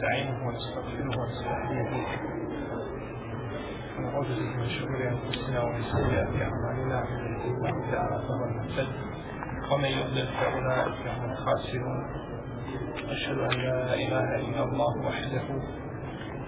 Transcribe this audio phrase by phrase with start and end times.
[0.00, 2.06] ونستعينه ونستغفره ونستهديه.
[3.98, 7.04] ونعوذ به من شرور أنفسنا ومن سيئات أعمالنا.
[7.04, 8.88] من يهده الله تعالى فهو المهتد
[9.72, 12.00] ومن يضلل فاولئك هم الخاسرون
[13.08, 15.46] أشهد أن لا إله إلا الله وحده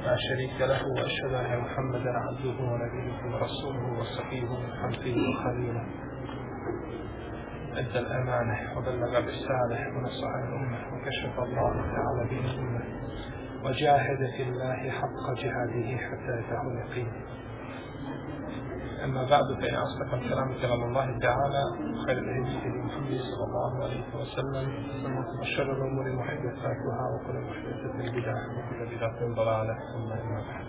[0.05, 0.81] لا شريك له.
[0.97, 5.85] وأشهد أن محمدا عبده ونبيه ورسوله وصفيه من خلقه وخليله.
[7.73, 12.83] أدى الأمانة وبلغ الرسالة ونصح الأمة وكشف الله تعالى به الأمة.
[13.65, 17.13] وجاهد في الله حق جهاده حتى أتاه اليقين
[19.05, 21.63] أما بعد فإن أصدق الكلام كلام الله تعالى
[22.07, 24.73] خير الهدي هدي محمد صلى الله عليه وسلم
[25.41, 30.67] وشر الأمور محدثاتها وكل محدثة بدعة وكل بدعة ضلالة ثم أما بعد.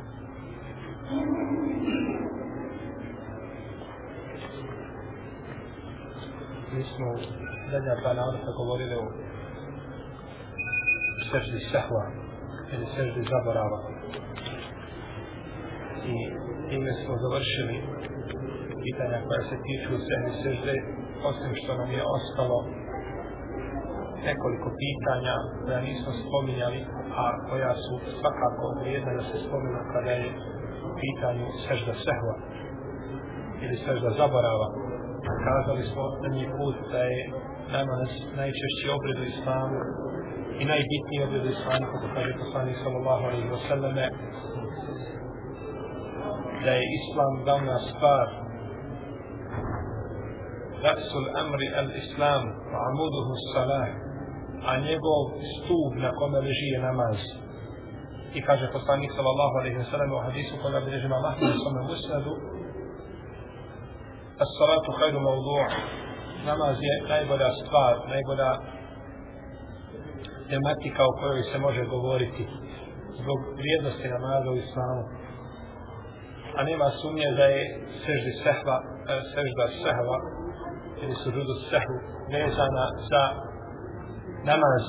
[6.74, 7.10] Mi smo
[7.72, 9.06] zadnja dva navrata govorili o
[11.32, 12.23] seždi sehva
[12.74, 13.80] ili seždi zaborava
[16.14, 16.16] i
[16.70, 17.76] time smo završili
[18.86, 20.76] pitanja koja se tiču seždi sežde
[21.30, 22.58] osim što nam je ostalo
[24.30, 26.80] nekoliko pitanja koja nismo spominjali
[27.22, 30.30] a koja su svakako vrijedna da se spominu kada je
[30.88, 32.36] u pitanju sežda sehva
[33.64, 34.68] ili sežda zaborava.
[35.48, 37.22] Kazali smo na njih put da je
[37.76, 39.80] namaz najčešći obred u islamu
[40.62, 41.54] i najbitniji obred u
[41.92, 44.06] kako kaže poslanik sallallahu alaihi wa sallame
[46.66, 48.28] da je islam glavna stvar.
[50.88, 52.44] Rasul amri al islam
[52.88, 53.88] amuduhu salah
[54.70, 57.20] a njegov stup na kome leži je namaz.
[58.38, 62.34] I kaže poslanik sallallahu alaihi wa sallam u hadisu koga bilježi mamahnu u svome musnadu
[64.44, 65.68] As-salatu khayru mawdu'
[66.46, 68.50] namaz je najbolja stvar, najbolja
[70.54, 72.44] tematika o kojoj se može govoriti
[73.20, 75.04] zbog vrijednosti namaza u islamu.
[76.58, 77.64] A nema sumnje da je
[78.04, 80.18] seždi sehva, e, sežda sehva
[81.04, 81.96] ili sužudu sehu
[82.34, 83.24] vezana za
[84.50, 84.86] namaz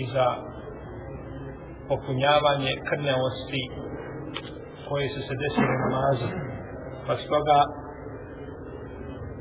[0.00, 0.26] i za
[1.88, 3.62] popunjavanje krnjavosti
[4.88, 6.28] koje su se desile namazu.
[7.06, 7.60] Pa stoga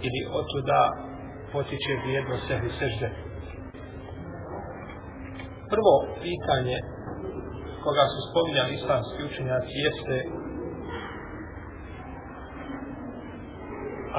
[0.07, 0.81] ili otuda
[1.53, 3.28] potiče vrijednost sehvi sežde.
[5.74, 5.94] Prvo
[6.25, 6.78] pitanje
[7.84, 10.18] koga su spominjali islamski učenjaci jeste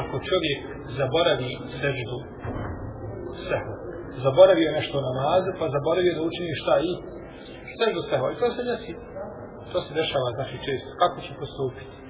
[0.03, 0.61] ako čovjek
[0.99, 2.19] zaboravi seždu
[3.49, 3.73] sehu.
[4.25, 6.91] zaboravio nešto namaze, pa zaboravio da učini šta i
[7.79, 8.25] seždu sehu.
[8.31, 8.93] I to se desi,
[9.73, 10.91] to se dešava znači često.
[11.03, 12.01] Kako će postupiti?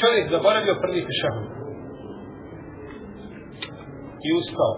[0.00, 1.48] čovjek zaboravio prvi tešahud
[4.26, 4.72] i ustao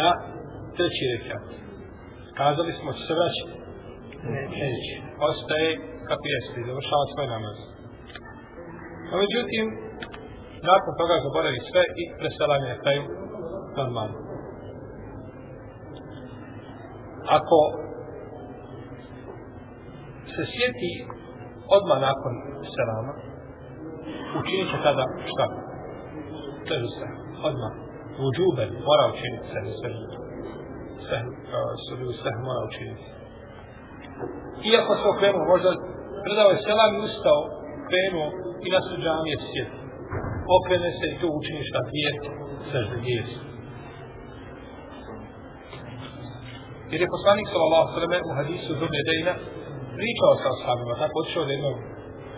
[0.00, 0.08] na
[0.76, 1.44] treći rekat.
[2.38, 3.54] Kazali smo će se vraćati.
[4.62, 4.94] Neće.
[5.30, 5.68] Ostaje
[6.08, 7.58] kako jeste i završava svoj namaz.
[9.08, 9.64] No, međutim,
[10.70, 13.02] nakon toga zaboravi sve i preselanje na kraju
[13.78, 14.18] normalno.
[17.38, 17.58] Ako
[20.32, 20.92] se sjeti
[21.76, 22.34] odmah nakon
[22.74, 23.12] selama
[24.40, 25.46] učinit će tada šta?
[26.68, 27.06] Sežu se,
[27.48, 27.81] odmah.
[28.20, 28.24] U
[28.88, 30.04] mora učiniti se, sežu
[31.06, 31.18] se,
[31.86, 33.06] sežu se, mora učiniti.
[34.70, 35.70] Iako se okrenuo, možda
[36.24, 37.40] predao je selam i ustao,
[37.90, 38.28] krenuo
[38.66, 39.70] i na suđan je sjet.
[40.56, 42.10] Okrene se i to učini šta dvije,
[42.70, 43.22] sežde dvije.
[46.92, 49.34] Jer je poslanik sallallahu sallam u hadisu Zubne Dejna
[49.98, 51.76] pričao sa ashabima, tako odšao od jednog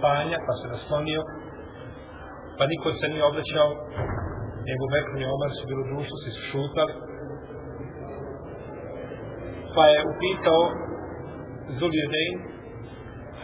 [0.02, 1.22] panja, pa se naslonio,
[2.58, 3.70] pa niko se nije obraćao,
[4.68, 6.94] njegov Bekr i Omar su bilo društvo, svi su šutali,
[9.74, 10.62] pa je upitao
[11.78, 12.34] Zulje Dejn,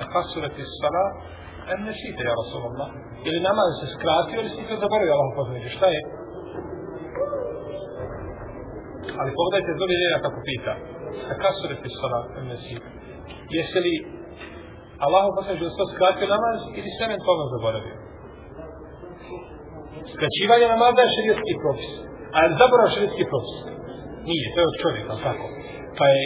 [0.01, 1.07] a kasurati sala,
[1.73, 1.93] en ne
[2.29, 2.91] ja Rasulallah,
[3.27, 6.01] ili namaz se skratio, ili si se zaboravio, Allah poznaje, šta je?
[9.21, 10.75] Ali pogledajte Zulje Dejna kako pita,
[11.31, 12.89] a kasurati sala, en ne site,
[13.57, 13.95] jesi li
[15.07, 18.10] Allah poslaže da se skratio namaz ili se eventualno zaboravio.
[20.15, 21.91] Skraćivanje namaza je širijetski propis.
[22.35, 23.57] A je zaborav širijetski propis?
[24.29, 25.47] Nije, to je od čovjeka, tako.
[25.99, 26.23] Pa je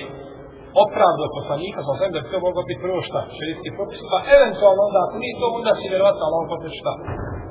[0.84, 4.80] opravdo poslanika, sa sam da bi to moglo biti prvo šta, širijetski propis, pa eventualno
[4.88, 6.92] onda, ako nije to, onda si vjerovatno, ali on poslaže šta?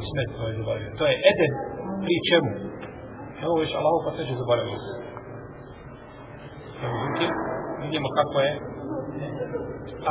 [0.10, 0.90] Smet to je zaboravio.
[1.00, 1.54] To je eden
[2.04, 2.52] pri čemu?
[3.44, 4.80] Evo već Allah poslaže zaboravio.
[6.84, 7.32] Međutim,
[7.84, 8.52] vidimo kako je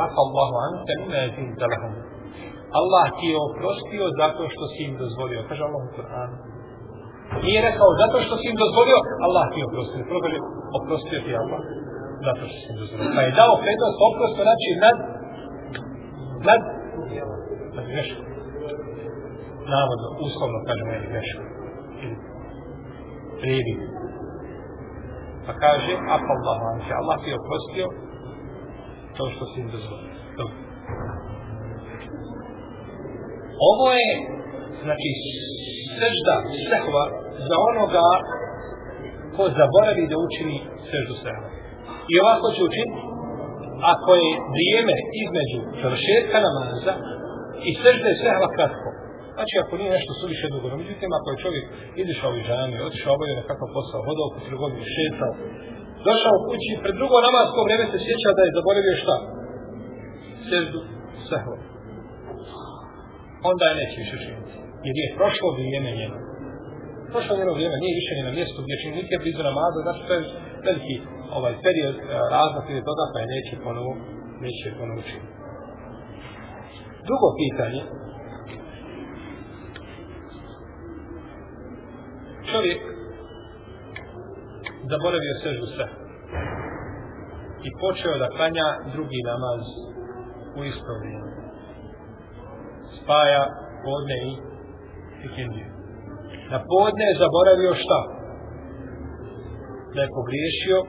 [0.03, 1.93] afa Allahu an, temina je zin za lahom.
[2.79, 5.39] Allah ti je oprostio zato što si im dozvolio.
[5.49, 6.35] Kaže Allah u Kur'anu.
[7.45, 8.97] Nije rekao zato što si im dozvolio,
[9.27, 10.07] Allah ti oprostio.
[10.09, 10.39] Prvo kaže,
[10.79, 11.61] oprostio ti Allah.
[12.27, 13.11] Zato što si im dozvolio.
[13.15, 14.97] Pa je dao prednost oprosto, znači nad,
[16.49, 16.61] nad,
[17.75, 18.25] nad greškom.
[19.73, 21.45] Navodno, uslovno kažemo, je greškom.
[23.41, 23.73] Prijevi.
[25.45, 26.57] Pa kaže, apa Allah,
[27.01, 27.85] Allah ti je oprostio
[29.17, 30.13] to što si im dozvolio.
[30.39, 30.72] Dobro.
[33.69, 34.09] Ovo je,
[34.85, 35.09] znači,
[35.99, 36.35] sežda,
[36.69, 37.03] sehva
[37.47, 38.07] za onoga
[39.35, 40.57] ko zaboravi da učini
[40.89, 41.49] seždu sehva.
[42.11, 42.99] I ovako će učiniti
[43.93, 46.93] ako je vrijeme između završetka namaza
[47.69, 48.89] i sežde sehva kratko.
[49.37, 51.65] Znači, ako nije nešto suviše dugo, no međutim, ako je čovjek
[52.03, 55.33] izišao u žami, otišao obavio nekakav posao, hodao po trgovini, šetao,
[56.07, 59.15] došao u kući, pred drugo namasko vreme se sjeća da je zaboravio šta?
[60.49, 60.79] Seždu
[61.29, 61.72] sehva
[63.49, 64.53] onda je neće više činiti.
[64.87, 66.17] Jer je prošlo vrijeme njeno.
[67.11, 70.21] Prošlo njeno vrijeme, nije više njeno mjesto gdje čini nikje blizu namaza, znači to je
[70.67, 70.95] veliki
[71.37, 72.03] ovaj period eh,
[72.35, 73.91] razmak ili toga, pa je neće ponovo,
[74.45, 75.33] neće ponovo činiti.
[77.07, 77.81] Drugo pitanje.
[82.51, 82.79] Čovjek
[84.91, 85.87] zaboravio sežu sve
[87.67, 89.63] i počeo da klanja drugi namaz
[90.57, 91.32] u isto vrijeme
[93.03, 93.43] spaja
[93.85, 94.31] podne i
[95.27, 95.69] ikindiju.
[96.53, 97.99] Na podne je zaboravio šta?
[99.93, 100.79] Da je pogriješio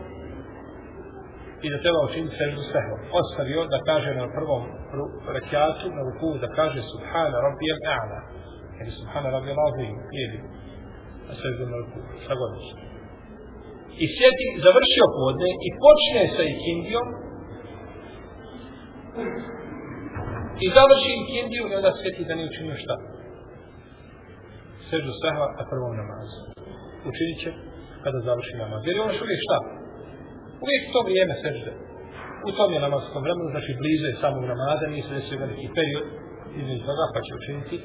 [1.65, 2.97] i da treba učiniti seždu sehva.
[3.21, 4.63] Ostavio da kaže na prvom
[5.37, 7.69] rekiatu, na ruku, da kaže Subhana Rabbi
[7.99, 8.21] A'la.
[8.81, 10.39] Ili Subhana Rabbi Azim, ili
[11.29, 12.51] na seždu na ruku, šta god
[14.03, 17.07] I sjeti, završio podne i počne sa ikindijom,
[20.65, 22.95] I završi ikindiju i onda sveti da nije učinio šta.
[24.89, 26.39] Sežu sahva, a prvom namazu.
[27.11, 27.51] Učinit će
[28.05, 28.81] kada završi namaz.
[28.87, 29.59] Jer je on uvijek šta?
[30.65, 31.73] Uvijek to vrijeme sežde.
[32.49, 36.07] U tom je namazskom vremenu, znači blizu je samog namaza, nije se desio veliki period
[36.61, 37.77] između toga, pa će učiniti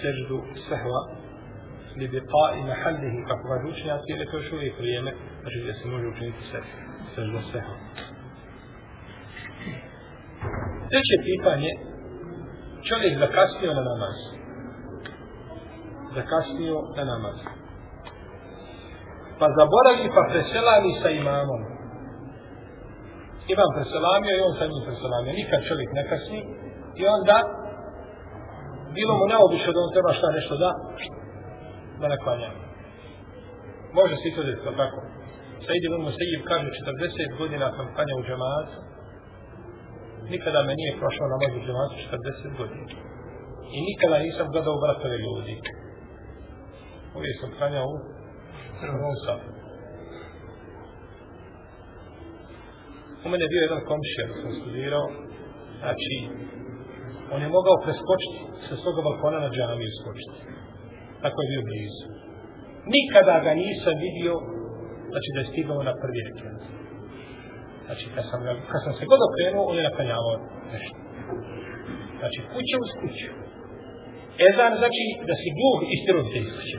[0.00, 0.36] seždu
[0.68, 1.00] sahva
[1.98, 5.10] li bi pa i na hallihi, kako ga učinjati, jer je to još uvijek vrijeme,
[5.40, 6.42] znači gdje se može učiniti
[7.14, 7.76] seždu sahva.
[10.92, 11.70] Treće pitanje,
[12.88, 14.16] čovjek zakasnio na namaz.
[16.16, 17.38] Zakasnio na namaz.
[19.38, 21.62] Pa zaboravi pa preselami sa imamom.
[23.54, 25.38] Imam preselamio i on sa njim preselamio.
[25.40, 26.40] Nikad čovjek ne kasni.
[27.00, 27.36] I onda
[28.96, 30.70] bilo mu neobično da on treba šta nešto da
[32.00, 32.50] da ne klanja.
[33.98, 34.98] Može se i to desiti, tako?
[35.64, 36.68] Sajid ibn Musayyib kaže
[37.34, 38.91] 40 godina sam klanjao u džematu
[40.30, 41.96] nikada me nije prošao na moju džematu
[42.46, 42.86] 40 godina.
[43.76, 45.54] I nikada nisam gledao bratove ljudi.
[47.16, 47.98] Uvijek sam kranjao u
[48.80, 49.50] prvom safu.
[53.24, 55.06] U mene je bio jedan komšija da sam studirao.
[55.80, 56.16] Znači,
[57.34, 60.38] on je mogao preskočiti sa svoga balkona na džamiju skočiti.
[61.22, 62.06] Tako je bio blizu.
[62.96, 64.34] Nikada ga nisam vidio,
[65.10, 66.60] znači da je stigao na prvi rekiat.
[67.86, 70.34] Znači, kad sam, ga, kad sam se god okrenuo, on je naklanjavao
[70.74, 70.98] nešto.
[72.20, 73.30] Znači, kuća uz kuću.
[74.48, 76.78] Ezan znači da si gluh i stirovite iz kuće.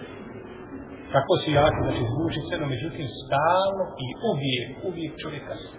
[1.16, 5.78] Tako si jako, znači zvuči se, no međutim, stalno i uvijek, uvijek čovjek kasno.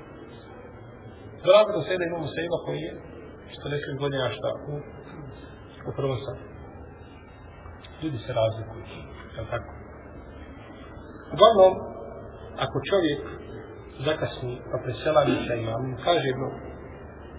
[1.45, 2.93] Dolazi do sebe imamo seba koji je
[3.97, 4.75] 40 godina šta u,
[5.89, 6.45] u prvom sadu.
[8.03, 8.85] Ljudi se razlikuju.
[9.37, 9.71] Je tako?
[11.35, 11.73] Uglavnom,
[12.65, 13.23] ako čovjek
[14.07, 16.49] zakasni pa preselavi sa imamom, kaže jedno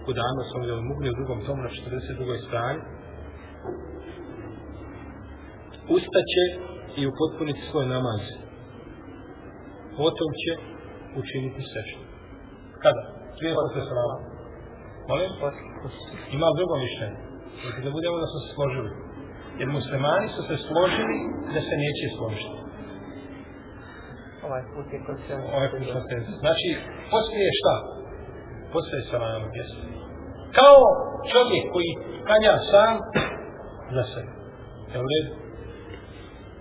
[0.04, 2.46] kudano sam vidjeli mugli u drugom tomu na 42.
[2.46, 2.80] strani,
[5.96, 6.44] ustaće
[7.00, 8.22] i upotpuniti svoj namaz.
[10.00, 10.52] Potom će
[11.20, 12.02] učiniti sešta.
[12.82, 13.02] Kada?
[13.38, 14.16] Prije posle salama.
[15.08, 15.30] Molim?
[16.36, 17.18] Ima drugo mišljenje.
[17.60, 18.90] Znači da budemo da su se složili.
[19.60, 21.18] Jer muslimani su se složili
[21.54, 22.65] da se neće složiti
[24.46, 25.50] ovaj put je konsensus.
[25.56, 26.34] Ovaj put je konsensus.
[26.44, 26.68] Znači,
[27.12, 27.74] poslije šta?
[28.74, 29.78] Poslije salam, jesu.
[30.58, 30.78] Kao
[31.32, 31.90] čovjek koji
[32.30, 32.92] kanja sam
[33.96, 34.32] za sebe.
[34.92, 35.32] Je u redu?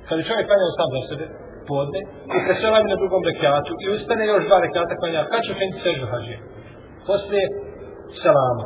[0.07, 1.25] Kad je čovjek kanja sam za sebe,
[1.69, 2.01] podne,
[2.35, 6.05] i preselavi na drugom rekiatu, i ustane još dva rekiata kanja, kad će krenuti sežu
[6.11, 6.37] hađe?
[7.09, 7.45] Poslije
[8.23, 8.65] salama.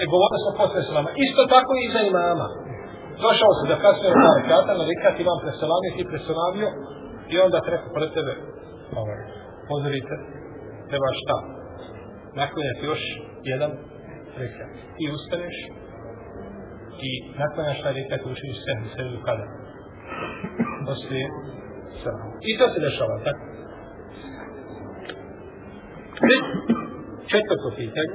[0.00, 1.10] E, govorili smo poslije salama.
[1.26, 2.48] Isto tako i za imama.
[3.24, 6.68] Došao se da kasnije dva rekiata, na rekiat imam preselamio, ti preselamio,
[7.32, 8.32] i onda treba pred tebe
[9.00, 9.20] ovaj,
[9.68, 10.14] pozorite,
[10.88, 11.36] treba šta?
[12.40, 13.02] Naklanjati još
[13.42, 13.70] jedan
[14.40, 14.70] rekat.
[14.96, 15.56] Ti ustaneš
[17.08, 17.10] i
[17.42, 19.68] naklanjaš taj rekat i učiniš sehnu seždu kada?
[20.88, 21.26] poslije
[22.02, 22.32] selama.
[22.50, 23.42] I to se dešava, tako?
[27.32, 28.14] Četvrto pitanje.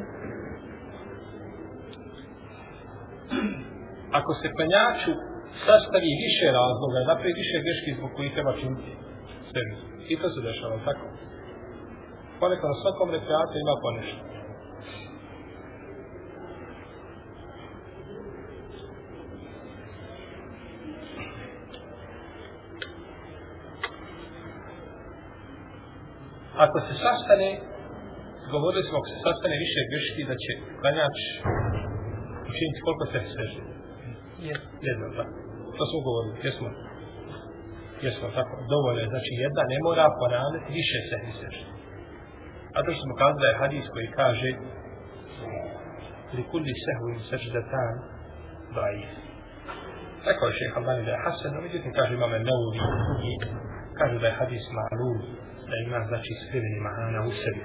[4.20, 5.12] Ako se klanjaču
[5.65, 8.92] sastavi više razloga, napravi više greški zbog kojih treba činiti
[9.51, 9.92] sebi.
[10.12, 11.05] I to se dešava, tako?
[12.39, 14.22] Ponekad na svakom rekreatu ima ponešto.
[26.65, 27.50] Ako se sastane,
[28.53, 31.17] govorili smo, ako se sastane više greški, da će klanjač
[32.51, 33.62] učiniti koliko se seže.
[34.88, 35.25] Jedno, da.
[35.77, 36.92] To smo govorili, jesmo.
[38.03, 38.55] Jesmo, tako.
[38.74, 41.57] Dovoljno je, znači jedna ne mora ponavljati više se misliš.
[42.75, 44.50] A to smo kazali da je hadis koji kaže
[46.36, 47.93] li kulli sehu in seždetan
[48.75, 49.12] daif.
[50.27, 52.79] Rekao je šeha Albani da je Hasan, no međutim kaže imame Neuvi
[53.29, 53.31] i
[54.00, 55.17] kaže da je hadis ma'lul,
[55.69, 57.63] da ima znači skriveni mahana u sebi.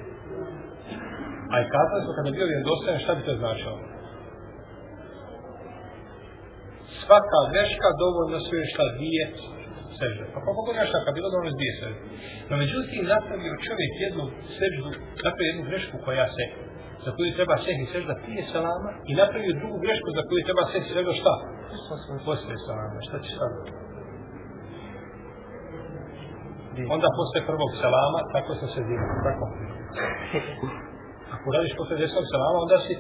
[1.52, 3.78] A i kazali smo kada bio vjerodostojan, šta bi to značilo?
[7.02, 9.24] Svaka greška dovoljno sve je šta dvije
[10.00, 10.22] sežde.
[10.32, 12.00] Pa koliko god grešaka bilo dovoljno dvije sežde.
[12.48, 14.24] No međutim, napravio čovjek jednu
[14.58, 14.88] seždu,
[15.26, 16.44] napravio jednu grešku koja se,
[17.04, 20.88] za koju treba sehi sežda prije salama i napravio drugu grešku za koju treba sehi
[20.96, 21.34] sežda šta?
[22.28, 22.98] Poslije salama.
[23.08, 23.52] Šta će sad?
[26.94, 29.06] Onda posle prvog salama, tako se se zima.
[29.26, 29.44] Tako.
[31.34, 32.94] Ako radiš posle desnog salama, onda si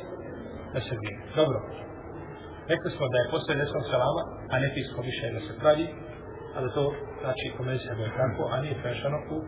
[0.74, 1.20] na sredini.
[1.40, 1.58] Dobro.
[2.72, 5.86] Rekli smo da je posle desnog salama, a ne tisko više da se pravi,
[6.58, 6.84] a da to,
[7.22, 9.38] znači, komenzija je tako, a nije prešano u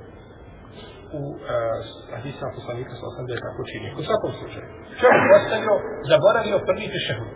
[1.18, 1.80] u e, uh,
[2.14, 3.88] hadisa poslanika sa osam da je tako čini.
[4.00, 4.66] U svakom slučaju.
[5.00, 5.74] Čovjek ostavio,
[6.10, 7.30] zaboravio prvi tešehud.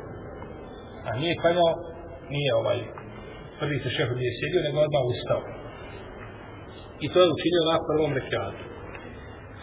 [1.09, 1.71] A nije klanjao,
[2.35, 2.78] nije ovaj
[3.61, 5.40] prvi tešehud nije sjedio, nego odmah ustao.
[7.04, 8.62] I to je učinio na prvom rekiatu.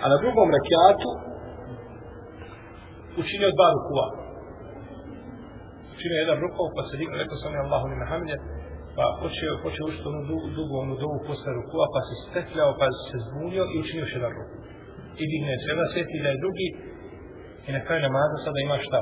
[0.01, 1.10] A na drugom rekiatu
[3.22, 4.08] učinio dva rukua.
[5.94, 8.38] Učinio jedan rukov, pa se digao, rekao sam je Allahu ni Mehamide,
[8.98, 12.86] pa počeo, počeo učiti onu dugu, dugu onu dovu posle rukua, pa se stekljao, pa
[13.10, 14.55] se zbunio i učinio još jedan ruku.
[15.21, 16.67] I digne se, onda sjeti da je drugi,
[17.67, 19.00] i na kraju namaza sada ima šta?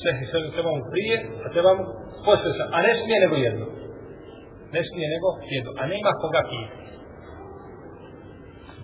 [0.00, 1.84] Sve i sve treba mu prije, a treba mu
[2.26, 3.66] posle sa, a ne smije nego jedno.
[4.74, 6.80] Ne smije nego jedno, a nema koga pitati.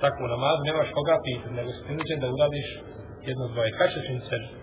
[0.03, 2.69] Tako u namazu nemaš koga pitati, nego si prinuđen da uradiš
[3.29, 3.71] jedno dvoje.
[3.79, 4.55] Kad će učiniti seždu?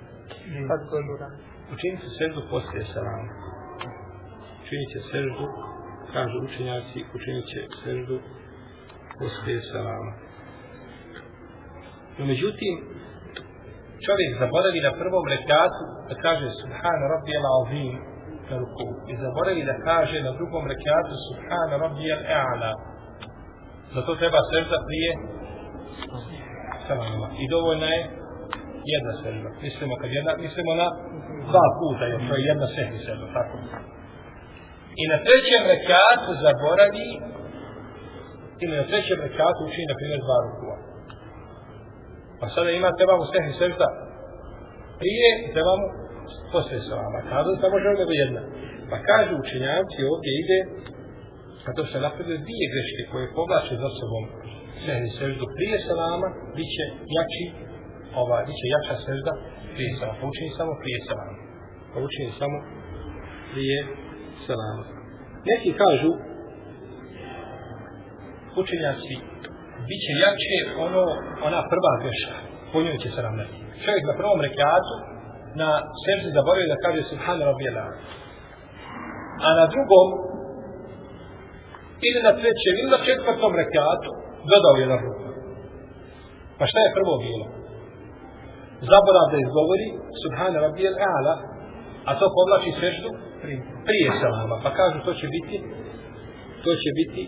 [0.69, 1.37] Kad god uradi.
[1.75, 3.31] Učiniti seždu poslije salama.
[4.63, 5.45] Učinit će seždu,
[6.13, 8.17] kažu učenjaci, učinit će seždu
[9.19, 10.11] poslije salama.
[12.17, 12.73] No međutim,
[14.05, 17.95] čovjek zaboravi na prvom rekatu da kaže Subhana Rabbijel Azim
[18.49, 18.87] na ruku.
[19.11, 22.71] I zaboravi da kaže na drugom rekatu Subhana Rabbijel E'ala.
[23.95, 25.11] Zato treba sežda prije
[26.87, 27.27] salama.
[27.41, 28.01] I dovoljna je
[28.93, 29.49] jedna sežda.
[29.65, 30.87] Mislimo kad jedna, mislimo na
[31.51, 33.55] dva puta, jer to je jedna sehni sežda, tako.
[35.01, 37.07] I na trećem rekatu zaboravi,
[38.63, 40.77] ili na trećem rekatu učini, na primjer, dva rukua.
[42.39, 43.87] Pa sada ima, treba mu sehni sežda
[45.01, 45.87] prije, treba mu
[46.53, 47.19] poslije salama.
[47.31, 48.41] Kada da može nego jedna.
[48.89, 50.59] Pa kažu učenjavci, ovdje ide,
[51.67, 54.25] a to se napravio dvije greške koje povlače za sobom
[54.85, 56.85] sehni seždu prije salama, bit će
[57.17, 57.45] jači
[58.21, 59.33] ova, bit će jača sežda
[59.75, 60.17] prije salama.
[60.21, 61.37] Pa učini samo prije salama.
[61.91, 62.57] Pa učini samo
[63.51, 63.77] prije
[64.47, 64.83] selama.
[65.49, 66.11] Neki kažu,
[68.61, 69.15] učenjaci,
[69.87, 71.03] bit će jače ono,
[71.47, 72.35] ona prva greška.
[72.71, 73.55] Po njoj će se ravnati.
[73.83, 74.95] Čovjek na prvom rekiatu
[75.61, 75.69] na
[76.03, 77.89] seždi zaboravio da kaže Subhana Rabbi Allah.
[79.45, 80.07] A na drugom,
[82.07, 84.09] ili na trećem, ili na četvrtom rekiatu,
[84.51, 85.27] dodao je na ruku.
[86.57, 87.45] Pa šta je prvo bilo?
[88.91, 89.87] zaborav da izgovori
[90.23, 91.35] Subhana Rabbijel A'la,
[92.09, 93.09] a to povlači seždu
[93.87, 94.55] prije salama.
[94.63, 95.57] Pa kažu to će biti
[96.63, 97.23] to će biti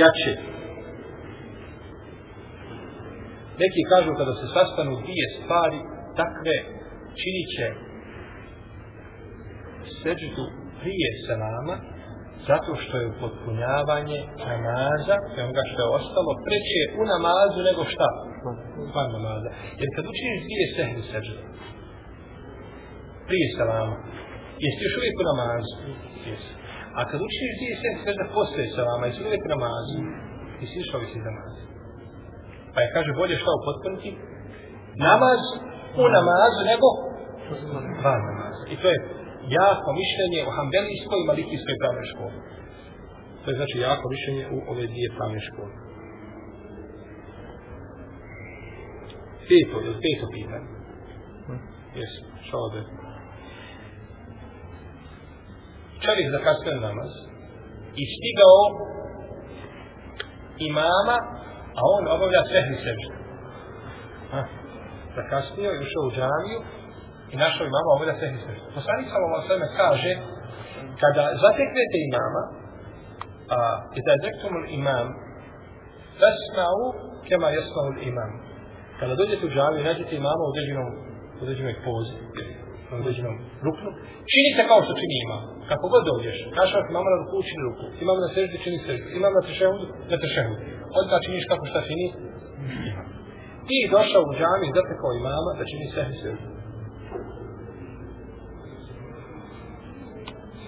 [0.00, 0.32] jače.
[3.62, 5.78] Neki kažu kada se sastanu dvije stvari,
[6.20, 6.56] takve
[7.20, 7.66] činit će
[10.00, 10.44] seždu
[10.80, 11.74] prije salama,
[12.50, 18.08] zato što je upotpunjavanje namaza, i onoga što je ostalo, preće u namazu nego šta?
[18.94, 19.50] Van namaza.
[19.80, 21.40] Jer kad učiniš dvije sehni sežde,
[23.28, 23.96] prije salama,
[24.62, 25.74] jesi još uvijek u namazu?
[26.28, 26.52] Jesi.
[26.98, 29.98] A kad učiniš dvije sehni sežde posle salama, jesi uvijek u namazu?
[30.60, 31.62] Jesi još uvijek iz namaza.
[32.72, 34.10] Pa je kaže bolje šta upotpuniti?
[35.08, 35.40] Namaz
[36.02, 36.88] u namazu nego
[38.04, 38.64] van namaza.
[38.72, 38.98] I to je
[39.60, 42.38] jako mišljenje o hambelijskoj i malikijskoj pravnoj školi.
[43.42, 45.72] To je znači jako mišljenje u ove dvije pravne škole.
[49.48, 50.68] Peto, je peto pitanje?
[52.00, 52.80] Jesu, šta ovdje?
[56.04, 57.12] Čovjek zakasnio namaz
[58.00, 58.60] i stigao
[60.70, 61.16] imama,
[61.78, 63.14] a on obavlja sehni sežda.
[65.18, 66.60] Zakasnio i ušao u džamiju
[67.32, 68.66] i našao imama obavlja sehni sežda.
[68.78, 70.12] Poslanik sallallahu alejhi ve kaže
[71.02, 72.42] kada zateknete imama
[73.56, 73.58] a
[73.98, 75.06] i da zektumul imam
[76.20, 76.84] fasma'u
[77.28, 78.30] kema yasma'u imam
[79.00, 80.88] kada dođete u džamiju nađete imama u određenom
[81.38, 82.14] u određenoj pozi
[82.90, 83.34] na određenom
[83.66, 83.90] ruknu
[84.32, 85.38] činite kao što čini ima.
[85.70, 89.08] kako god dođeš kažeš ako imam na ruku čini ruku imam na seždi čini seždi
[89.18, 90.62] imam na tešehudu na tešehudu
[90.98, 92.06] onda činiš kako šta čini
[93.68, 96.48] ti došao u džamiju zatekao imama da čini seždi seždu.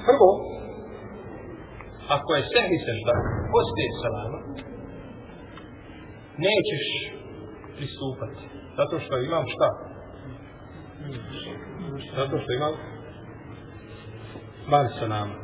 [0.06, 0.30] Prvo,
[2.16, 3.14] ako je sehvi sežda
[3.54, 4.38] poslije salama,
[6.46, 6.86] nećeš
[7.76, 8.42] pristupati.
[8.78, 9.68] Zato što imam šta?
[12.18, 12.74] Zato što imam
[14.72, 15.34] van sa nama.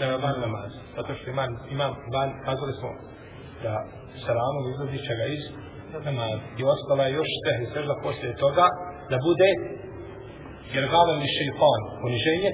[0.00, 0.70] E, van namaz.
[0.96, 2.90] Zato što imam, imam van, kazali smo
[3.64, 3.72] da
[4.24, 5.44] salamom izlazi će ga iz
[6.08, 6.38] namaz.
[6.58, 8.66] I ostala je još tehni sežda poslije toga
[9.10, 9.50] da bude
[10.74, 12.50] jer gavem li šeitan, poniženje,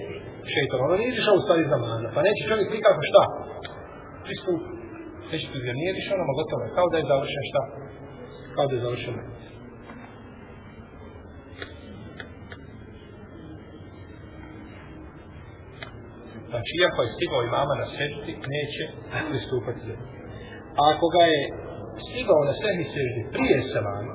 [0.53, 2.09] šeitan, ono nije išao u stvari za namaza.
[2.15, 3.23] pa neće čovjek nikako šta?
[4.25, 4.61] Pristup,
[5.31, 7.63] neće tu zir, nije išao nama gotovo, kao da je završen šta?
[8.55, 9.15] Kao da je završen
[16.59, 18.83] Znači, iako je stigao imama na seždi, neće
[19.29, 19.95] pristupati za
[20.79, 21.43] A ako ga je
[22.07, 24.15] stigao na sehni seždi prije selama,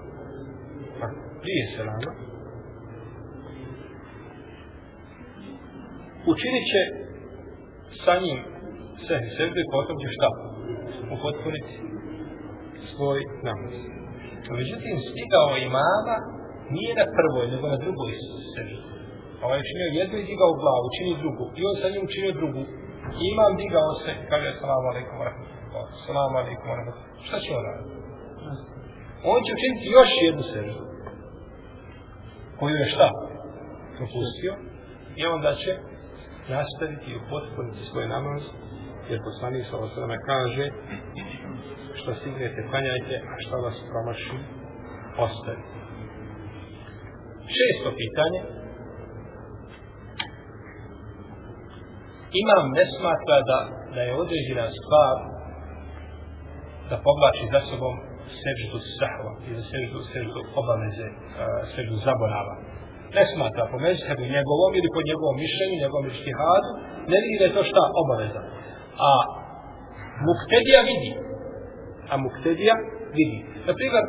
[1.00, 1.06] pa,
[1.44, 2.12] prije selama,
[6.34, 6.82] učinit će
[8.04, 8.40] sa njim
[9.06, 10.30] sve sebe potom će šta?
[11.16, 11.76] Upotpuniti
[12.92, 13.76] svoj namaz.
[14.60, 16.16] Međutim, stigao imama
[16.76, 18.12] nije na prvoj, nego na drugoj
[18.54, 18.93] seždi.
[19.44, 21.46] Ovaj je činio jednu i digao glavu, čini drugu.
[21.58, 22.64] I on sa njim činio drugu.
[23.22, 27.26] I imam digao se, kaže, salamu alaikum, rahmatullahi, salamu alaikum, rahmatullahi.
[27.28, 27.96] Šta će on raditi?
[29.32, 30.84] On će učiniti još jednu seždu.
[32.60, 33.08] Koju je šta?
[33.98, 34.54] Propustio.
[35.20, 35.72] I onda će
[36.56, 38.42] nastaviti i upotpuniti svoj namaz,
[39.10, 40.66] jer poslanik sa osrame kaže
[42.00, 44.38] što stignete, klanjajte, a što vas promaši,
[45.26, 45.74] ostavite.
[47.58, 48.63] Šesto pitanje.
[52.42, 53.60] Imam ne smatra da,
[53.96, 55.16] da je određena stvar
[56.90, 57.96] da povlači za sobom
[58.42, 61.08] seždu sahva ili seždu, seždu obaveze,
[61.74, 62.56] seždu zaborava
[63.18, 66.70] ne smatra po mezhebu njegovom ili po njegovom mišljenju, njegovom ištihadu,
[67.12, 68.42] ne vidi da je to šta obaveza.
[69.08, 69.12] A
[70.28, 71.12] muktedija vidi.
[72.12, 72.76] A muktedija
[73.18, 73.40] vidi.
[73.68, 74.06] Na primjer,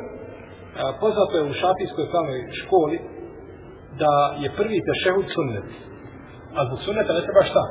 [1.03, 2.97] poznato je u šafijskoj pravnoj školi
[4.03, 5.69] da je prvi tešehud sunnet.
[6.57, 7.63] A zbog sunneta ne treba šta?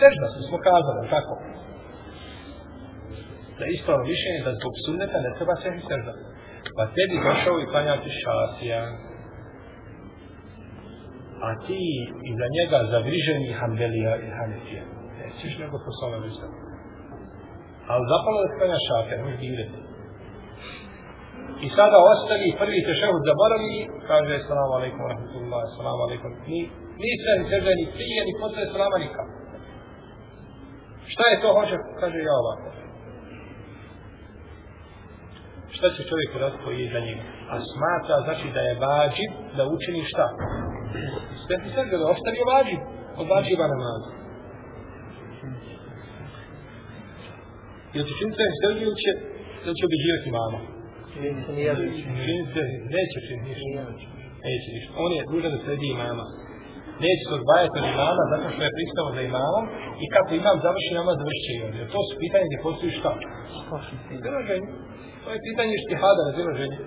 [0.00, 1.34] Sežda, smo kazali, tako?
[3.58, 6.12] Da ispravno mišljenje da zbog sunneta ne treba sežda.
[6.76, 8.80] Pa tebi došao i klanjati šasija
[11.46, 11.82] a ti
[12.30, 14.84] iza njega zavriženi Hanbelija i Hanefija.
[15.18, 16.46] Nećeš nego po svome vrsta.
[17.92, 19.78] Ali zapalo da skanja šafija, nemoj dirati.
[21.64, 23.76] I sada ostali prvi tešehud zaboravi
[24.10, 26.30] kaže salamu alaikum wa rahmatullahi, salamu alaikum.
[26.50, 26.60] Ni,
[27.02, 29.35] ni sve ni sežda, ni prije, ni posle salama nikako.
[31.12, 31.76] Šta je to hoće?
[32.00, 32.68] Kaže ja ovako.
[35.76, 37.18] Šta će čovjek uraditi koji je za njim?
[37.52, 40.26] A smatra znači da je vađib da učini šta?
[41.44, 42.82] Sve ti sve da ostavi vađib
[43.20, 44.10] od vađiba namaza.
[47.94, 49.10] Ili će činiti sve sebi ili će,
[49.64, 50.58] ili će obiđivati mama?
[52.96, 53.82] Neće činiti ništa.
[54.46, 54.90] Neće ništa.
[55.04, 56.26] On je dužan da sredi imama.
[57.04, 59.64] Neće se odvajati od imama zato što je pristao za imamom
[60.04, 61.72] i kako imam završi namaz završi će i on.
[61.80, 63.10] Jer to su pitanje gdje postoji šta?
[64.12, 64.68] Razilaženje.
[65.22, 66.78] To je pitanje štihada, razilaženje.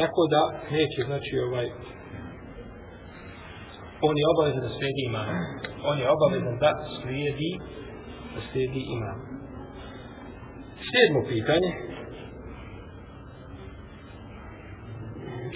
[0.00, 0.42] Tako da
[0.76, 1.66] neće, znači, ovaj,
[4.08, 5.28] on je obavezan da slijedi imam.
[5.90, 7.50] On je obavezan da slijedi,
[8.34, 9.18] da slijedi imam.
[10.90, 11.70] Sedmo pitanje.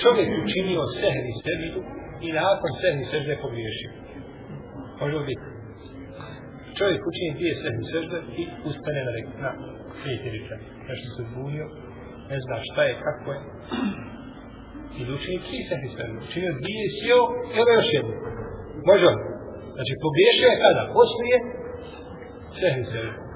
[0.03, 1.81] Čovjek učinio sehni seždu
[2.27, 3.91] i nakon sehni sežde pogriješio.
[5.01, 5.47] Može li biti?
[6.79, 9.33] Čovjek učini dvije sehni sežde i ustane na reku.
[9.45, 9.51] Na,
[10.05, 10.29] nije ti
[10.89, 11.67] Nešto se zbunio,
[12.31, 13.41] ne zna šta je, kako je
[14.99, 16.17] I učini tri sehvi sežde.
[16.27, 18.15] Učinio dvije sjeo i onda još jednu.
[18.91, 19.21] Može li?
[19.75, 20.83] Znači, pogriješio je kada?
[20.99, 21.37] Poslije
[22.61, 23.31] sehvi sežde.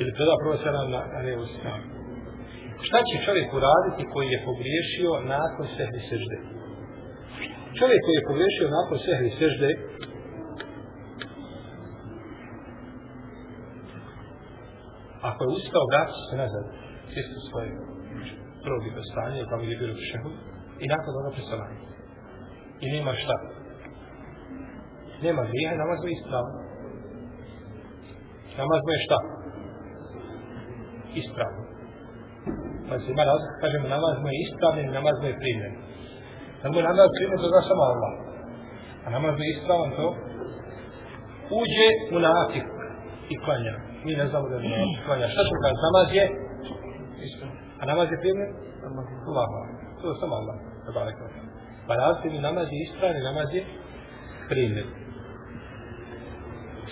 [0.00, 0.54] Ili gleda prvo
[0.94, 1.84] na, na lijevu stranu.
[2.86, 6.36] Šta će čovjek uraditi koji je pogriješio nakon sehvi sežde?
[7.78, 9.70] Čovjek koji je pogriješio nakon sehvi sežde,
[15.28, 16.64] ako je ustao, vraća se nazad,
[17.12, 17.70] čisto svoje
[18.64, 20.30] prvo bi stanje, pa bi bilo šehu,
[20.82, 21.80] i nakon toga presalanje.
[22.84, 23.36] I nema šta.
[25.26, 26.58] Nema grija namaz mu je ispravno.
[28.60, 29.18] Namaz mu je šta?
[31.22, 31.62] Ispravno.
[32.88, 35.74] Pa se ima razlika, kažemo namaz mu je ispravno i namaz mu je primjen.
[36.60, 38.12] Da mu je namaz primjen, to zna samo Allah.
[39.04, 40.06] A namaz mu je ispravno to
[41.60, 42.66] uđe u nafik
[43.32, 43.74] i klanja.
[44.04, 45.26] Mi ne znamo da je nafik klanja.
[45.34, 45.78] Šta ćemo kaži?
[45.88, 46.24] Namaz je
[47.26, 47.56] ispravno.
[47.80, 48.50] A namaz je primjen?
[49.28, 49.46] Allah.
[49.98, 50.56] To je samo Allah.
[51.86, 53.62] Pa razlika mi namaz je ispravno i namaz je
[54.50, 54.88] primjen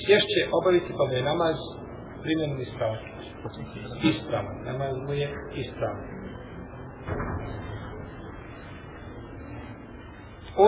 [0.02, 1.56] sješće obaviti pa da je namaz
[2.22, 3.13] primjenom ispravan.
[4.10, 4.56] Ispravan.
[4.70, 5.28] Namaz mu je
[5.62, 6.02] ispravan.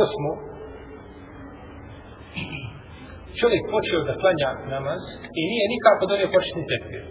[0.02, 0.30] Osmo.
[3.40, 5.02] Čovjek počeo da klanja namaz
[5.40, 7.04] i nije nikako donio početni tekbir.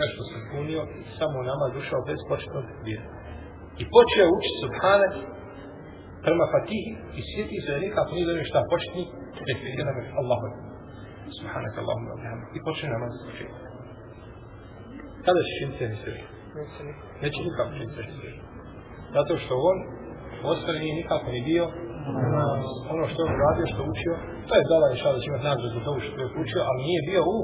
[0.00, 0.80] Nešto se punio,
[1.18, 3.04] samo namaz ušao bez početnog tekbira.
[3.80, 5.08] I počeo učiti subhane
[6.24, 9.02] prema fatihi i sjeti se da nikako nije donio šta početni
[9.46, 9.72] tekbir.
[9.80, 10.73] Jedan je Allahu
[11.30, 12.50] Subhanak Allahumma wa bihamdik.
[12.56, 13.66] I počne namaz sa početka.
[15.26, 16.16] Kada će činiti se misli?
[17.22, 18.32] Neće nikako činiti se misli.
[19.16, 19.78] Zato što on
[20.42, 21.64] u ostali nije nikako ni bio
[22.94, 24.14] ono što je radio, što učio,
[24.48, 27.00] to je dala inša da će imati nagradu za to što je učio, ali nije
[27.10, 27.36] bio u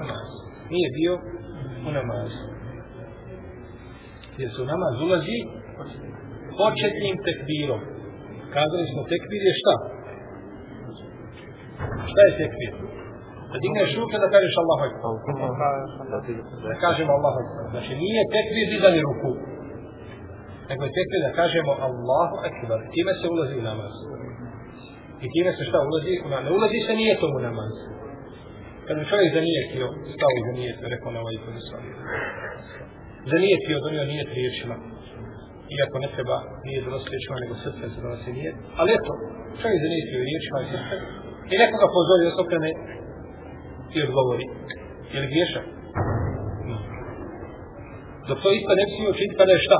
[0.00, 0.30] namaz.
[0.74, 1.12] Nije bio
[1.88, 2.30] u namaz.
[4.40, 5.38] Jer su namaz ulazi
[6.60, 7.82] početnim tekbirom.
[8.56, 9.74] Kazali smo tekbir je šta?
[12.10, 12.72] Šta je tekbir?
[13.50, 15.12] Da digneš ruke da kažeš Allahu Akbar.
[16.72, 17.64] Da kažemo Allahu Akbar.
[17.74, 19.30] Znači nije tekbir dizanje ruku.
[20.68, 22.78] Nego je tekbir da kažemo Allahu Akbar.
[22.94, 23.94] Time se ulazi u namaz.
[25.24, 26.12] I time se šta ulazi?
[26.24, 27.72] u Ne ulazi se nije tomu namaz.
[28.86, 31.60] Kad bi čovjek zanijetio, stao i zanijetio, rekao na ovaj prvi.
[33.32, 34.76] Zanijetio, donio nije riječima.
[35.76, 38.50] Iako ne treba nije donosi riječima, nego srce se donosi nije.
[38.80, 39.12] Ali eto,
[39.60, 40.94] čovjek zanijetio riječima i srce,
[41.52, 42.70] I nekoga pozori da se okrene
[43.96, 44.44] i odgovori.
[45.12, 45.64] Je li griješan?
[48.28, 49.78] Dok to isto ne smije učiniti kada je šta?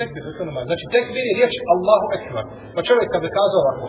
[0.00, 0.22] Tekbir,
[0.68, 2.44] znači tekbir je riječ Allahu Ekber.
[2.74, 3.86] Pa čovjek kada je kazao ovako,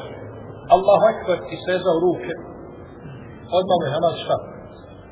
[0.76, 2.34] Allahu Ekber i svezao ruke,
[3.58, 4.38] odmah mu je namaz šta?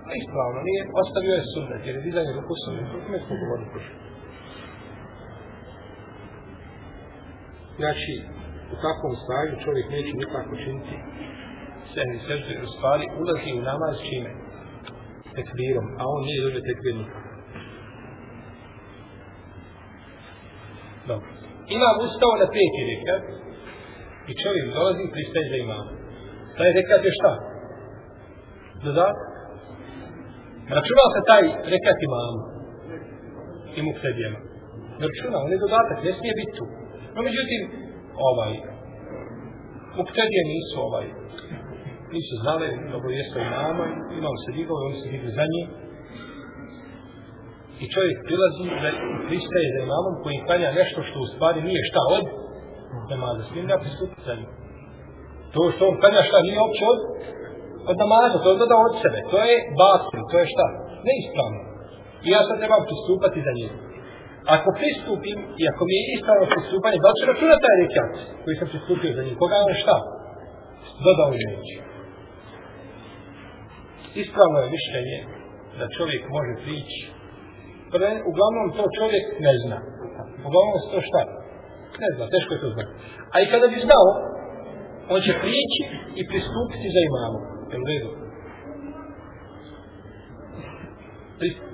[0.09, 3.69] A ispravno, nije, ostavio je sunnet, jer je dizanje ruku sunnet, to ne smo govorili.
[7.79, 8.13] Znači,
[8.73, 10.95] u takvom stanju čovjek neće nikako činiti
[11.93, 14.31] sehni sežde u stvari ulazi u namaz čime?
[15.35, 17.29] Tekbirom, a on nije dođe tekbir nikako.
[21.09, 21.29] Dobro.
[21.77, 23.23] Imam ustao na peti rekat
[24.29, 25.85] i čovjek dolazi i pristaje za imam.
[26.57, 27.33] Taj rekat je šta?
[28.85, 29.17] Dodat?
[30.77, 32.41] Računao se taj rekat imamu
[33.77, 34.39] i mu kredijema.
[34.99, 36.65] Ne računao, on je dodatak, ne smije biti tu.
[37.15, 37.61] No međutim,
[38.29, 38.53] ovaj
[39.97, 41.07] muktedije nisu ovaj
[42.15, 43.85] nisu znali dobro jeste imama
[44.19, 45.63] imali se digao oni se digli za nje.
[47.83, 48.89] I čovjek prilazi da
[49.27, 52.25] pristaje za imamom koji klanja nešto što u stvari nije šta od
[53.11, 53.41] namaza.
[53.43, 54.51] S njim ne pristupiti za njim.
[55.53, 56.99] To što on klanja šta nije opće od
[57.89, 59.19] od namaza, to je dodao od sebe.
[59.31, 60.65] To je batil, to je šta?
[61.07, 61.61] Neispravno.
[62.25, 63.71] I ja sad trebam pristupati za njim
[64.55, 68.11] ako pristupim i ako mi je ispravno pristupanje, da li će računati taj rekat
[68.43, 69.35] koji sam pristupio za njim?
[69.41, 69.97] Koga je šta?
[71.05, 71.75] Dodao je reći.
[74.23, 75.17] Ispravno je mišljenje
[75.79, 77.01] da čovjek može prići.
[77.91, 79.77] Pre, uglavnom to čovjek ne zna.
[80.47, 81.21] Uglavnom se to šta?
[82.03, 82.93] Ne zna, teško je to znati.
[83.33, 84.07] A i kada bi znao,
[85.13, 85.81] on će prići
[86.19, 87.43] i pristupiti za imamom.
[87.71, 88.11] Jel u redu?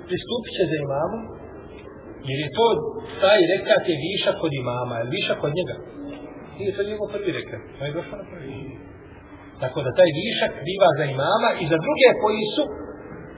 [0.08, 1.41] Pristupit će za imamom
[2.28, 2.66] Jer je to,
[3.22, 5.76] taj rekat je viša kod imama, je višak kod njega.
[6.58, 8.56] Nije to njegov prvi rekat, to je došlo na prvi.
[9.62, 12.64] Tako da taj višak biva za imama i za druge koji su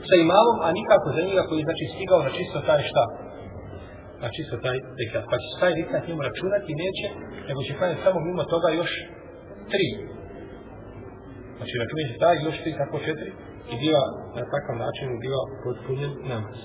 [0.08, 3.04] sa imamom, a nikako za njega koji znači stigao na čisto taj šta.
[4.22, 5.24] Na čisto taj rekat.
[5.30, 7.06] Pa će taj rekat njemu računati neće,
[7.48, 8.92] nego će klanjati samo mimo toga još
[9.72, 9.88] tri.
[11.56, 13.30] Znači računati taj još tri tako četiri
[13.72, 14.04] i biva
[14.36, 16.58] na takav način biva potpunjen namaz.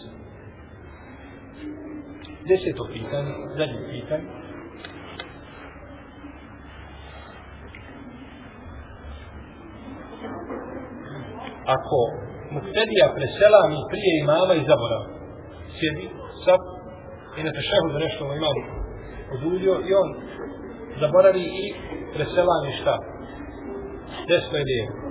[2.49, 4.27] Deseto pitanje, zadnje pitanje.
[11.75, 11.99] Ako
[12.51, 15.03] muktedija preselami prije imama i zaborav,
[15.77, 16.05] sjedi,
[16.45, 16.61] sad,
[17.37, 18.57] i na tešahu da nešto imam
[19.35, 20.09] odulio i on
[21.01, 21.65] zaboravi i
[22.13, 22.95] preselami šta?
[24.29, 25.08] Desno i lijevo.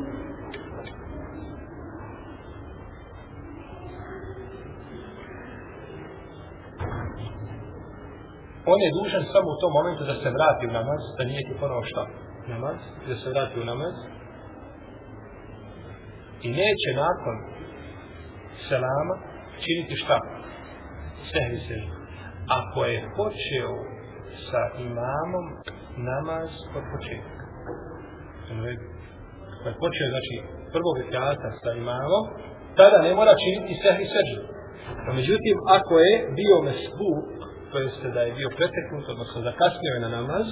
[8.72, 11.60] On je dužan samo u tom momentu da se vrati u namaz, da nije ti
[11.60, 12.02] ponovo šta?
[12.52, 12.78] Namaz,
[13.08, 13.94] da se vrati u namaz.
[16.46, 17.36] I neće nakon
[18.68, 19.14] selama
[19.64, 20.18] činiti šta?
[21.30, 21.92] Sehvi sežu.
[22.60, 23.72] Ako je počeo
[24.48, 25.46] sa imamom
[26.10, 27.42] namaz od početka.
[29.56, 30.34] Ako je počeo, znači,
[30.74, 32.24] prvog rekata sa imamom,
[32.78, 34.40] tada ne mora činiti sehvi sežu.
[35.04, 37.37] No, međutim, ako je bio mesbuk,
[37.70, 40.46] to jeste da je bio preteknut, odnosno zakasnio je na namaz,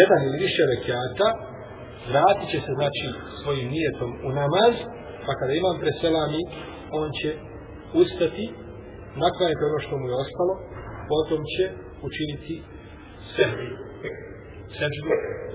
[0.00, 1.28] jedan ili više rekiata,
[2.12, 3.06] vratit će se, znači,
[3.40, 4.74] svojim nijetom u namaz,
[5.26, 6.42] pa kada imam preselami,
[7.00, 7.30] on će
[8.02, 8.46] ustati,
[9.24, 10.54] naklanjati ono što mu je ostalo,
[11.12, 11.64] potom će
[12.08, 12.54] učiniti
[13.34, 13.68] sebi,
[14.78, 15.10] seždu,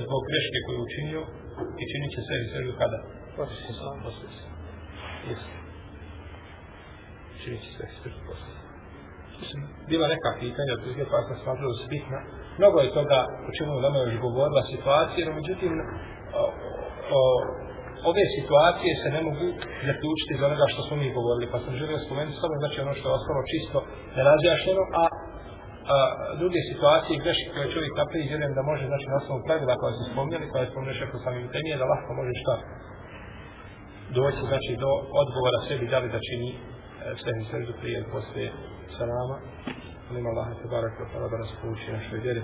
[0.06, 1.22] zbog greške koju je učinio,
[1.82, 3.00] i činit će sebi seždu kada?
[3.38, 3.84] Poslije se.
[4.06, 4.46] Poslije se.
[5.28, 5.52] Jesi.
[7.42, 8.65] Činit će sebi seždu poslije
[9.92, 12.20] bila neka pitanja, od druge pa sam smatrao da su bitna.
[12.60, 13.20] Mnogo je toga
[13.50, 15.72] o čemu nama još govorila situacija, no međutim,
[16.42, 16.44] o,
[17.18, 17.20] o,
[18.10, 19.48] ove situacije se ne mogu
[19.90, 23.06] zaključiti iz onoga što smo mi govorili, pa sam želio spomenuti samo znači ono što
[23.08, 23.78] je ostalo čisto
[24.18, 25.04] nerazjašnjeno, a,
[25.94, 25.96] a
[26.42, 29.94] druge situacije i greške koje čovjek napravi, vjerujem da može, znači na osnovu pravila koja
[29.98, 32.56] se spomnjali, koja je spomnio šeho samim temije, da lahko može šta
[34.18, 36.50] doći, znači do odgovora sebi, da li da čini
[37.22, 38.52] sve seždu prije ili poslije
[38.98, 39.38] salama.
[40.10, 42.42] Molim Allah te barak da da nas pouči našoj vjeri.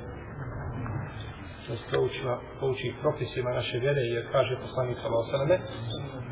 [1.63, 5.57] Da nas poučima, pouči propisima naše vjere, jer kaže poslanik sallallahu alejhi ve selleme: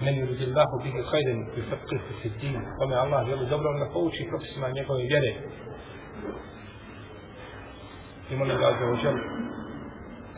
[0.06, 5.04] "Men yuridillahu bihi khayran yufaqihu fi din." Kome Allah želi dobro, da pouči propisima njegove
[5.12, 5.32] vjere.
[8.32, 9.22] I molim ga za ođelu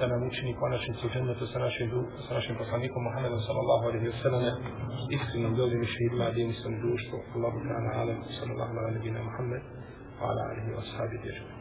[0.02, 1.90] da nam učini konačnicu džennetu sa našim,
[2.28, 4.44] sa našim poslanikom Muhammedom sallallahu alaihi wa sallam
[5.16, 9.64] iskrenom dobrim šehidima jedinstvenom društvu Allahu ta'ala alam sallallahu alaihi wa sallam Muhammed
[10.20, 11.61] wa ala alihi wa sahabi dježbe